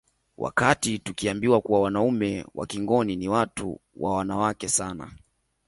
[0.37, 5.11] Wakati tukiambiwa kuwa wanaume wa Kingoni ni watu wa wanawake sana